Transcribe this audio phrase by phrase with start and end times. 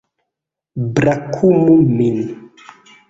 [0.93, 2.17] Brakumu min.